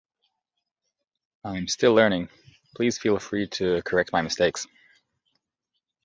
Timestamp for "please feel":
2.75-3.19